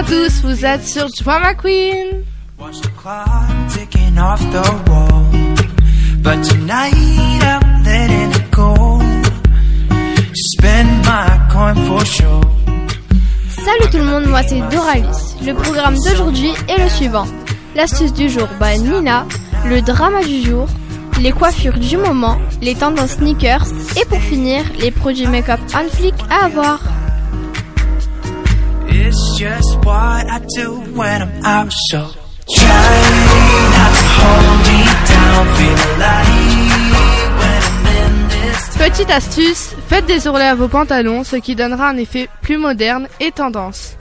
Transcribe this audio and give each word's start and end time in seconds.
à 0.00 0.02
tous, 0.02 0.40
vous 0.42 0.64
êtes 0.64 0.88
sur 0.88 1.06
Drama 1.20 1.52
Queen. 1.52 2.24
Watch 2.58 2.80
the 2.80 2.88
clock 2.96 3.28
ticking 3.68 4.18
off 4.18 4.40
the 4.50 4.62
wall. 4.88 5.26
But 6.22 6.42
tonight 6.42 6.94
I'm 7.42 7.84
letting 7.84 8.30
it 8.30 8.50
go. 8.50 9.02
Spend 10.32 11.04
my 11.04 11.38
coin 11.52 11.74
for 11.86 12.02
sure. 12.06 12.40
Salut 13.50 13.90
tout 13.90 13.98
le 13.98 14.04
monde, 14.04 14.26
moi 14.26 14.42
c'est 14.42 14.60
Doralis. 14.70 15.36
Le 15.44 15.52
programme 15.52 15.96
d'aujourd'hui 15.96 16.52
est 16.68 16.82
le 16.82 16.88
suivant. 16.88 17.26
L'astuce 17.74 18.14
du 18.14 18.30
jour 18.30 18.48
by 18.58 18.78
Nina, 18.78 19.26
le 19.66 19.82
drama 19.82 20.22
du 20.22 20.42
jour, 20.42 20.66
les 21.20 21.32
coiffures 21.32 21.78
du 21.78 21.98
moment, 21.98 22.38
les 22.62 22.74
tendances 22.74 23.16
sneakers 23.18 23.66
et 24.00 24.06
pour 24.06 24.20
finir, 24.20 24.64
les 24.78 24.92
produits 24.92 25.26
make-up 25.26 25.60
on 25.74 25.94
flic 25.94 26.14
à 26.30 26.46
avoir. 26.46 26.78
Petite 38.78 39.10
astuce, 39.10 39.74
faites 39.88 40.06
des 40.06 40.26
ourlets 40.26 40.46
à 40.46 40.54
vos 40.54 40.68
pantalons, 40.68 41.24
ce 41.24 41.36
qui 41.36 41.54
donnera 41.54 41.88
un 41.88 41.96
effet 41.96 42.28
plus 42.40 42.56
moderne 42.56 43.08
et 43.20 43.30
tendance. 43.30 43.96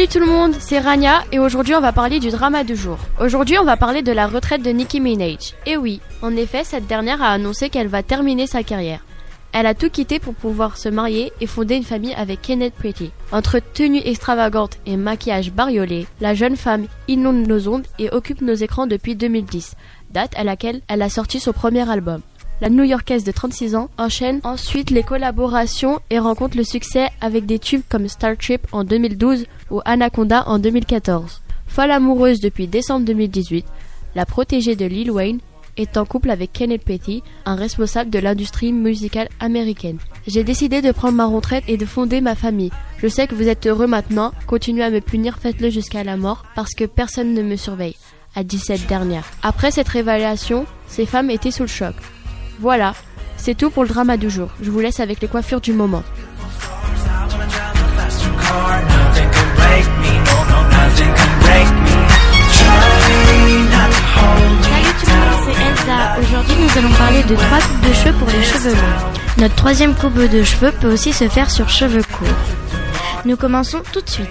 Salut 0.00 0.12
tout 0.12 0.18
le 0.20 0.32
monde, 0.32 0.54
c'est 0.58 0.78
Rania 0.78 1.24
et 1.30 1.38
aujourd'hui 1.38 1.74
on 1.74 1.80
va 1.82 1.92
parler 1.92 2.20
du 2.20 2.30
drama 2.30 2.64
du 2.64 2.74
jour. 2.74 2.96
Aujourd'hui 3.20 3.58
on 3.58 3.64
va 3.64 3.76
parler 3.76 4.00
de 4.00 4.12
la 4.12 4.26
retraite 4.26 4.62
de 4.62 4.70
Nicki 4.70 4.98
Minaj. 4.98 5.52
Et 5.66 5.76
oui, 5.76 6.00
en 6.22 6.34
effet, 6.36 6.64
cette 6.64 6.86
dernière 6.86 7.20
a 7.20 7.28
annoncé 7.28 7.68
qu'elle 7.68 7.88
va 7.88 8.02
terminer 8.02 8.46
sa 8.46 8.62
carrière. 8.62 9.04
Elle 9.52 9.66
a 9.66 9.74
tout 9.74 9.90
quitté 9.90 10.18
pour 10.18 10.32
pouvoir 10.32 10.78
se 10.78 10.88
marier 10.88 11.34
et 11.42 11.46
fonder 11.46 11.74
une 11.74 11.84
famille 11.84 12.14
avec 12.14 12.40
Kenneth 12.40 12.72
Pretty. 12.72 13.10
Entre 13.30 13.58
tenues 13.58 14.00
extravagantes 14.02 14.78
et 14.86 14.96
maquillage 14.96 15.52
bariolé, 15.52 16.06
la 16.22 16.32
jeune 16.32 16.56
femme 16.56 16.86
inonde 17.06 17.46
nos 17.46 17.68
ondes 17.68 17.86
et 17.98 18.08
occupe 18.10 18.40
nos 18.40 18.54
écrans 18.54 18.86
depuis 18.86 19.16
2010, 19.16 19.74
date 20.12 20.32
à 20.34 20.44
laquelle 20.44 20.80
elle 20.88 21.02
a 21.02 21.10
sorti 21.10 21.40
son 21.40 21.52
premier 21.52 21.86
album. 21.86 22.22
La 22.60 22.68
New-Yorkaise 22.68 23.24
de 23.24 23.32
36 23.32 23.74
ans 23.74 23.88
enchaîne 23.96 24.40
ensuite 24.44 24.90
les 24.90 25.02
collaborations 25.02 26.00
et 26.10 26.18
rencontre 26.18 26.58
le 26.58 26.64
succès 26.64 27.08
avec 27.22 27.46
des 27.46 27.58
tubes 27.58 27.80
comme 27.88 28.06
Star 28.06 28.36
Trip 28.36 28.66
en 28.72 28.84
2012 28.84 29.46
ou 29.70 29.80
Anaconda 29.86 30.46
en 30.46 30.58
2014. 30.58 31.40
Folle 31.66 31.90
amoureuse 31.90 32.40
depuis 32.40 32.66
décembre 32.66 33.06
2018, 33.06 33.64
la 34.14 34.26
protégée 34.26 34.76
de 34.76 34.84
Lil 34.84 35.10
Wayne 35.10 35.38
est 35.78 35.96
en 35.96 36.04
couple 36.04 36.28
avec 36.28 36.52
Kenneth 36.52 36.84
Petty, 36.84 37.22
un 37.46 37.54
responsable 37.54 38.10
de 38.10 38.18
l'industrie 38.18 38.72
musicale 38.72 39.30
américaine. 39.38 39.98
J'ai 40.26 40.44
décidé 40.44 40.82
de 40.82 40.92
prendre 40.92 41.16
ma 41.16 41.24
retraite 41.24 41.64
et 41.66 41.78
de 41.78 41.86
fonder 41.86 42.20
ma 42.20 42.34
famille. 42.34 42.72
Je 42.98 43.08
sais 43.08 43.26
que 43.26 43.34
vous 43.34 43.48
êtes 43.48 43.66
heureux 43.66 43.86
maintenant, 43.86 44.32
continuez 44.46 44.82
à 44.82 44.90
me 44.90 45.00
punir, 45.00 45.38
faites-le 45.38 45.70
jusqu'à 45.70 46.04
la 46.04 46.18
mort, 46.18 46.44
parce 46.54 46.74
que 46.74 46.84
personne 46.84 47.32
ne 47.32 47.42
me 47.42 47.56
surveille, 47.56 47.96
a 48.34 48.44
dit 48.44 48.58
cette. 48.58 48.92
Après 49.42 49.70
cette 49.70 49.88
révélation, 49.88 50.66
ces 50.86 51.06
femmes 51.06 51.30
étaient 51.30 51.50
sous 51.50 51.62
le 51.62 51.68
choc. 51.68 51.94
Voilà, 52.60 52.92
c'est 53.38 53.56
tout 53.56 53.70
pour 53.70 53.84
le 53.84 53.88
drama 53.88 54.18
du 54.18 54.28
jour. 54.28 54.50
Je 54.60 54.70
vous 54.70 54.80
laisse 54.80 55.00
avec 55.00 55.22
les 55.22 55.28
coiffures 55.28 55.62
du 55.62 55.72
moment. 55.72 56.02
Aujourd'hui, 66.18 66.54
nous 66.60 66.78
allons 66.78 66.94
parler 66.98 67.22
de 67.22 67.34
trois 67.34 67.60
coupes 67.60 67.88
de 67.88 67.94
cheveux 67.94 68.18
pour 68.18 68.28
les 68.28 68.42
cheveux 68.42 68.74
longs. 68.74 69.12
Notre 69.38 69.54
troisième 69.54 69.94
coupe 69.94 70.18
de 70.18 70.42
cheveux 70.42 70.72
peut 70.72 70.92
aussi 70.92 71.14
se 71.14 71.30
faire 71.30 71.50
sur 71.50 71.70
cheveux 71.70 72.02
courts. 72.02 72.28
Nous 73.24 73.38
commençons 73.38 73.80
tout 73.90 74.02
de 74.02 74.10
suite. 74.10 74.28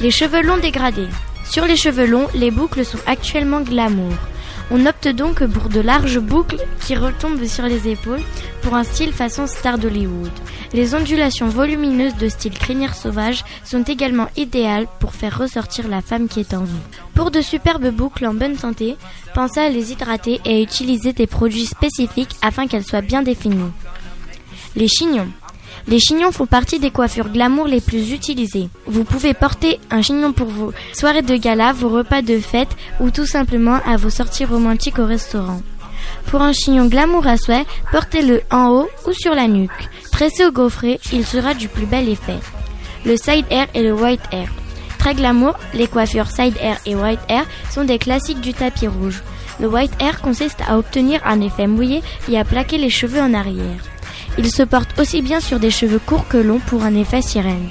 Les 0.00 0.12
cheveux 0.12 0.42
longs 0.42 0.58
dégradés. 0.58 1.08
Sur 1.44 1.64
les 1.64 1.76
cheveux 1.76 2.06
longs, 2.06 2.28
les 2.32 2.52
boucles 2.52 2.84
sont 2.84 3.00
actuellement 3.08 3.60
glamour. 3.60 4.12
On 4.72 4.86
opte 4.86 5.08
donc 5.08 5.44
pour 5.46 5.68
de 5.68 5.80
larges 5.80 6.20
boucles 6.20 6.64
qui 6.86 6.94
retombent 6.94 7.44
sur 7.44 7.64
les 7.64 7.88
épaules 7.88 8.22
pour 8.62 8.74
un 8.74 8.84
style 8.84 9.12
façon 9.12 9.48
star 9.48 9.78
d'Hollywood. 9.78 10.30
Les 10.72 10.94
ondulations 10.94 11.48
volumineuses 11.48 12.14
de 12.14 12.28
style 12.28 12.56
crinière 12.56 12.94
sauvage 12.94 13.44
sont 13.64 13.82
également 13.82 14.28
idéales 14.36 14.86
pour 15.00 15.12
faire 15.14 15.36
ressortir 15.36 15.88
la 15.88 16.02
femme 16.02 16.28
qui 16.28 16.38
est 16.38 16.54
en 16.54 16.62
vous. 16.62 16.78
Pour 17.14 17.32
de 17.32 17.40
superbes 17.40 17.90
boucles 17.90 18.26
en 18.26 18.34
bonne 18.34 18.56
santé, 18.56 18.96
pensez 19.34 19.58
à 19.58 19.70
les 19.70 19.90
hydrater 19.90 20.40
et 20.44 20.58
à 20.58 20.60
utiliser 20.60 21.12
des 21.12 21.26
produits 21.26 21.66
spécifiques 21.66 22.36
afin 22.40 22.68
qu'elles 22.68 22.86
soient 22.86 23.00
bien 23.00 23.22
définies. 23.22 23.72
Les 24.76 24.86
chignons. 24.86 25.30
Les 25.88 25.98
chignons 25.98 26.32
font 26.32 26.46
partie 26.46 26.78
des 26.78 26.90
coiffures 26.90 27.28
glamour 27.28 27.66
les 27.66 27.80
plus 27.80 28.12
utilisées. 28.12 28.68
Vous 28.86 29.04
pouvez 29.04 29.34
porter 29.34 29.80
un 29.90 30.02
chignon 30.02 30.32
pour 30.32 30.48
vos 30.48 30.72
soirées 30.92 31.22
de 31.22 31.36
gala, 31.36 31.72
vos 31.72 31.88
repas 31.88 32.22
de 32.22 32.38
fête 32.38 32.76
ou 33.00 33.10
tout 33.10 33.26
simplement 33.26 33.80
à 33.86 33.96
vos 33.96 34.10
sorties 34.10 34.44
romantiques 34.44 34.98
au 34.98 35.06
restaurant. 35.06 35.62
Pour 36.26 36.42
un 36.42 36.52
chignon 36.52 36.86
glamour 36.86 37.26
à 37.26 37.36
souhait, 37.36 37.66
portez-le 37.92 38.42
en 38.50 38.68
haut 38.68 38.88
ou 39.06 39.12
sur 39.12 39.34
la 39.34 39.48
nuque. 39.48 39.88
Tressé 40.12 40.44
au 40.44 40.52
gaufret, 40.52 41.00
il 41.12 41.26
sera 41.26 41.54
du 41.54 41.68
plus 41.68 41.86
bel 41.86 42.08
effet. 42.08 42.38
Le 43.04 43.16
side 43.16 43.46
hair 43.50 43.66
et 43.74 43.82
le 43.82 43.94
white 43.94 44.20
hair. 44.32 44.48
Très 44.98 45.14
glamour, 45.14 45.54
les 45.72 45.86
coiffures 45.86 46.30
side 46.30 46.56
hair 46.60 46.78
et 46.84 46.94
white 46.94 47.20
hair 47.28 47.46
sont 47.70 47.84
des 47.84 47.98
classiques 47.98 48.40
du 48.40 48.52
tapis 48.52 48.86
rouge. 48.86 49.22
Le 49.58 49.68
white 49.68 49.92
hair 50.00 50.20
consiste 50.20 50.60
à 50.68 50.78
obtenir 50.78 51.20
un 51.24 51.40
effet 51.40 51.66
mouillé 51.66 52.02
et 52.28 52.38
à 52.38 52.44
plaquer 52.44 52.78
les 52.78 52.90
cheveux 52.90 53.20
en 53.20 53.34
arrière. 53.34 53.80
Il 54.42 54.50
se 54.50 54.62
porte 54.62 54.98
aussi 54.98 55.20
bien 55.20 55.38
sur 55.38 55.60
des 55.60 55.70
cheveux 55.70 55.98
courts 55.98 56.26
que 56.26 56.38
longs 56.38 56.62
pour 56.66 56.82
un 56.84 56.94
effet 56.94 57.20
sirène. 57.20 57.68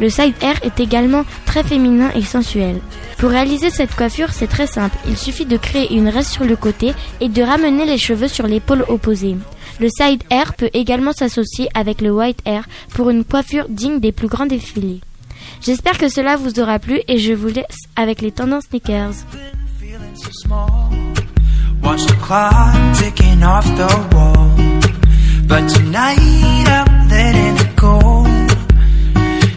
Le 0.00 0.08
side 0.08 0.32
hair 0.40 0.58
est 0.62 0.80
également 0.80 1.26
très 1.44 1.62
féminin 1.62 2.10
et 2.14 2.22
sensuel. 2.22 2.80
Pour 3.18 3.28
réaliser 3.28 3.68
cette 3.68 3.94
coiffure, 3.94 4.32
c'est 4.32 4.46
très 4.46 4.66
simple. 4.66 4.96
Il 5.06 5.18
suffit 5.18 5.44
de 5.44 5.58
créer 5.58 5.94
une 5.94 6.08
reste 6.08 6.30
sur 6.30 6.44
le 6.44 6.56
côté 6.56 6.94
et 7.20 7.28
de 7.28 7.42
ramener 7.42 7.84
les 7.84 7.98
cheveux 7.98 8.28
sur 8.28 8.46
l'épaule 8.46 8.86
opposée. 8.88 9.36
Le 9.78 9.88
side 9.90 10.22
hair 10.30 10.54
peut 10.54 10.70
également 10.72 11.12
s'associer 11.12 11.68
avec 11.74 12.00
le 12.00 12.10
white 12.10 12.40
hair 12.46 12.64
pour 12.94 13.10
une 13.10 13.22
coiffure 13.22 13.66
digne 13.68 14.00
des 14.00 14.12
plus 14.12 14.28
grands 14.28 14.46
défilés. 14.46 15.02
J'espère 15.60 15.98
que 15.98 16.08
cela 16.08 16.36
vous 16.36 16.58
aura 16.60 16.78
plu 16.78 16.98
et 17.08 17.18
je 17.18 17.34
vous 17.34 17.48
laisse 17.48 17.76
avec 17.94 18.22
les 18.22 18.32
tendances 18.32 18.64
sneakers. 18.70 19.12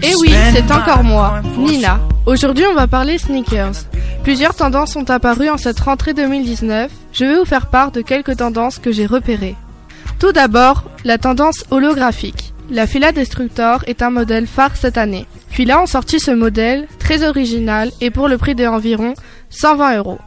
Et 0.04 0.16
oui, 0.20 0.32
c'est 0.52 0.72
encore 0.72 1.04
moi, 1.04 1.42
Nina. 1.58 2.00
Aujourd'hui, 2.26 2.66
on 2.70 2.76
va 2.76 2.88
parler 2.88 3.18
sneakers. 3.18 3.86
Plusieurs 4.24 4.54
tendances 4.54 4.94
sont 4.94 5.10
apparues 5.10 5.50
en 5.50 5.58
cette 5.58 5.80
rentrée 5.80 6.14
2019. 6.14 6.92
Je 7.12 7.26
vais 7.26 7.40
vous 7.40 7.46
faire 7.46 7.68
part 7.68 7.92
de 7.92 8.02
quelques 8.02 8.38
tendances 8.38 8.78
que 8.78 8.92
j'ai 8.92 9.06
repérées. 9.08 9.56
Tout 10.20 10.32
d'abord, 10.32 10.84
la 11.06 11.18
tendance 11.18 11.66
holographique. 11.72 12.54
La 12.70 12.86
Fila 12.86 13.12
Destructor 13.12 13.84
est 13.88 14.04
un 14.04 14.12
modèle 14.12 14.46
phare 14.46 14.76
cette 14.76 14.98
année. 14.98 15.26
Fila 15.50 15.82
ont 15.82 15.88
sorti 15.88 16.20
ce 16.20 16.32
modèle, 16.32 16.88
très 17.00 17.28
original 17.28 17.90
et 18.00 18.12
pour 18.12 18.28
le 18.28 18.38
prix 18.38 18.54
d'environ 18.54 19.16
120 19.50 19.98
euros. 19.98 20.20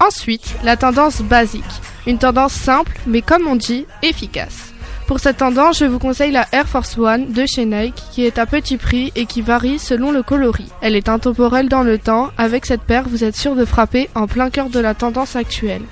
Ensuite, 0.00 0.56
la 0.64 0.76
tendance 0.76 1.20
basique. 1.20 1.64
Une 2.06 2.18
tendance 2.18 2.54
simple, 2.54 2.98
mais 3.06 3.20
comme 3.20 3.46
on 3.46 3.56
dit, 3.56 3.84
efficace. 4.02 4.71
Pour 5.06 5.20
cette 5.20 5.38
tendance, 5.38 5.78
je 5.78 5.84
vous 5.84 5.98
conseille 5.98 6.30
la 6.30 6.46
Air 6.52 6.68
Force 6.68 6.96
One 6.96 7.32
de 7.32 7.44
chez 7.46 7.66
Nike 7.66 8.02
qui 8.12 8.24
est 8.24 8.38
à 8.38 8.46
petit 8.46 8.76
prix 8.76 9.12
et 9.14 9.26
qui 9.26 9.42
varie 9.42 9.78
selon 9.78 10.10
le 10.10 10.22
coloris. 10.22 10.70
Elle 10.80 10.96
est 10.96 11.08
intemporelle 11.08 11.68
dans 11.68 11.82
le 11.82 11.98
temps, 11.98 12.30
avec 12.38 12.66
cette 12.66 12.82
paire 12.82 13.08
vous 13.08 13.24
êtes 13.24 13.36
sûr 13.36 13.54
de 13.54 13.64
frapper 13.64 14.08
en 14.14 14.26
plein 14.26 14.48
cœur 14.48 14.70
de 14.70 14.80
la 14.80 14.94
tendance 14.94 15.36
actuelle. 15.36 15.82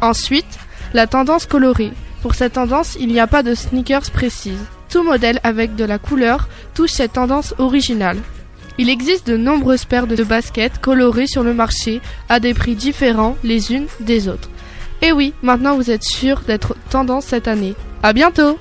Ensuite, 0.00 0.58
la 0.94 1.06
tendance 1.06 1.46
colorée. 1.46 1.92
Pour 2.22 2.34
cette 2.34 2.54
tendance, 2.54 2.96
il 2.98 3.08
n'y 3.08 3.20
a 3.20 3.26
pas 3.26 3.42
de 3.42 3.54
sneakers 3.54 4.10
précise. 4.10 4.64
Tout 4.88 5.02
modèle 5.02 5.38
avec 5.42 5.76
de 5.76 5.84
la 5.84 5.98
couleur 5.98 6.48
touche 6.74 6.90
cette 6.90 7.12
tendance 7.12 7.54
originale. 7.58 8.18
Il 8.78 8.90
existe 8.90 9.26
de 9.26 9.36
nombreuses 9.36 9.84
paires 9.84 10.06
de 10.06 10.22
baskets 10.22 10.80
colorées 10.80 11.26
sur 11.26 11.42
le 11.42 11.54
marché 11.54 12.00
à 12.28 12.40
des 12.40 12.52
prix 12.52 12.74
différents 12.74 13.36
les 13.44 13.72
unes 13.72 13.86
des 14.00 14.28
autres. 14.28 14.50
Et 15.02 15.12
oui, 15.12 15.34
maintenant 15.42 15.76
vous 15.76 15.90
êtes 15.90 16.04
sûr 16.04 16.40
d'être 16.40 16.76
tendance 16.90 17.26
cette 17.26 17.48
année. 17.48 17.74
À 18.06 18.12
bientôt! 18.12 18.56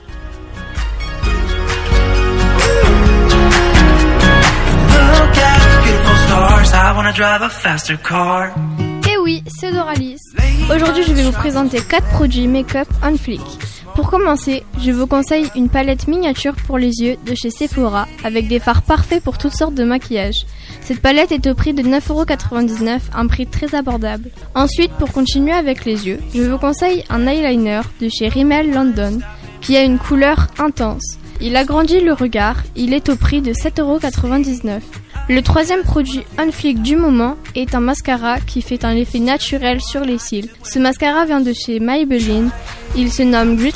Et 9.07 9.17
oui, 9.21 9.43
c'est 9.45 9.71
Doralis. 9.71 10.17
Aujourd'hui, 10.73 11.03
je 11.03 11.13
vais 11.13 11.21
vous 11.21 11.31
présenter 11.31 11.79
4 11.79 12.07
produits 12.07 12.47
make-up 12.47 12.87
on 13.03 13.15
flic. 13.17 13.39
Pour 13.93 14.09
commencer, 14.09 14.63
je 14.81 14.91
vous 14.91 15.05
conseille 15.05 15.49
une 15.55 15.69
palette 15.69 16.07
miniature 16.07 16.55
pour 16.65 16.79
les 16.79 17.01
yeux 17.01 17.15
de 17.25 17.35
chez 17.35 17.51
Sephora 17.51 18.07
avec 18.23 18.47
des 18.47 18.59
fards 18.59 18.81
parfaits 18.81 19.23
pour 19.23 19.37
toutes 19.37 19.53
sortes 19.53 19.75
de 19.75 19.83
maquillage. 19.83 20.47
Cette 20.81 21.01
palette 21.01 21.31
est 21.31 21.47
au 21.47 21.55
prix 21.55 21.73
de 21.73 21.81
9,99€, 21.81 22.99
un 23.15 23.27
prix 23.27 23.47
très 23.47 23.73
abordable. 23.73 24.31
Ensuite, 24.53 24.91
pour 24.93 25.11
continuer 25.13 25.53
avec 25.53 25.85
les 25.85 26.07
yeux, 26.07 26.19
je 26.33 26.41
vous 26.41 26.57
conseille 26.57 27.05
un 27.09 27.25
eyeliner 27.25 27.81
de 28.01 28.09
chez 28.09 28.27
Rimmel 28.27 28.73
London 28.73 29.19
qui 29.65 29.75
a 29.75 29.83
une 29.83 29.97
couleur 29.97 30.47
intense. 30.59 31.17
Il 31.41 31.55
agrandit 31.55 31.99
le 31.99 32.13
regard, 32.13 32.57
il 32.75 32.93
est 32.93 33.09
au 33.09 33.15
prix 33.15 33.41
de 33.41 33.51
7,99€. 33.51 34.79
Le 35.27 35.41
troisième 35.41 35.81
produit 35.81 36.21
on 36.37 36.51
flick 36.51 36.83
du 36.83 36.95
moment 36.95 37.35
est 37.55 37.73
un 37.73 37.79
mascara 37.79 38.39
qui 38.39 38.61
fait 38.61 38.85
un 38.85 38.95
effet 38.95 39.17
naturel 39.17 39.81
sur 39.81 40.01
les 40.01 40.19
cils. 40.19 40.49
Ce 40.61 40.77
mascara 40.77 41.25
vient 41.25 41.41
de 41.41 41.51
chez 41.51 41.79
Maybelline, 41.79 42.51
il 42.95 43.11
se 43.11 43.23
nomme 43.23 43.57
Grit 43.57 43.73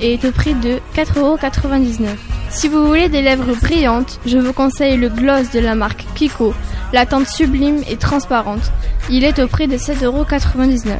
et 0.00 0.14
est 0.14 0.24
au 0.24 0.32
prix 0.32 0.54
de 0.54 0.80
4,99€. 0.96 2.08
Si 2.50 2.66
vous 2.66 2.84
voulez 2.84 3.08
des 3.08 3.22
lèvres 3.22 3.54
brillantes, 3.62 4.18
je 4.26 4.38
vous 4.38 4.52
conseille 4.52 4.96
le 4.96 5.08
gloss 5.08 5.52
de 5.52 5.60
la 5.60 5.76
marque 5.76 6.04
Kiko. 6.16 6.52
La 6.92 7.06
teinte 7.06 7.28
sublime 7.28 7.82
et 7.88 7.96
transparente. 7.96 8.72
Il 9.08 9.22
est 9.22 9.38
au 9.38 9.46
prix 9.46 9.68
de 9.68 9.76
7,99€. 9.76 10.96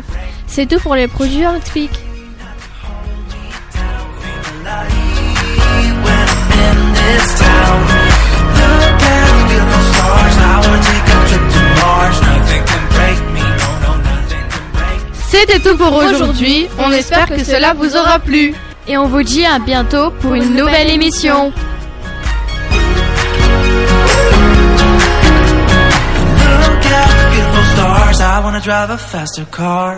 C'est 0.47 0.67
tout 0.67 0.79
pour 0.81 0.95
les 0.95 1.09
produits 1.09 1.47
on 1.47 1.59
C'était 15.31 15.61
tout 15.61 15.77
pour 15.77 15.93
aujourd'hui. 15.93 16.69
On 16.79 16.91
espère 16.91 17.27
que 17.27 17.45
cela 17.45 17.75
vous 17.75 17.97
aura 17.97 18.19
plu. 18.19 18.55
Et 18.87 18.97
on 18.97 19.07
vous 19.07 19.23
dit 19.23 19.45
à 19.45 19.59
bientôt 19.59 20.11
pour 20.21 20.35
une 20.35 20.55
nouvelle 20.55 20.91
émission. 20.91 21.53
Look 26.65 26.85
out, 27.01 27.15
beautiful 27.31 27.65
stars. 27.75 28.21
I 28.21 28.41
wanna 28.43 28.61
drive 28.61 28.91
a 28.91 28.97
faster 28.97 29.45
car. 29.53 29.97